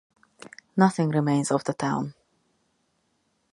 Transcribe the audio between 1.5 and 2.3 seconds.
of the town.